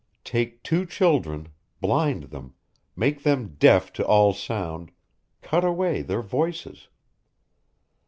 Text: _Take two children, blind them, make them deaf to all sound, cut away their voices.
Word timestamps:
_Take 0.23 0.63
two 0.63 0.87
children, 0.87 1.49
blind 1.79 2.31
them, 2.31 2.55
make 2.95 3.21
them 3.21 3.49
deaf 3.59 3.93
to 3.93 4.03
all 4.03 4.33
sound, 4.33 4.89
cut 5.43 5.63
away 5.63 6.01
their 6.01 6.23
voices. 6.23 6.87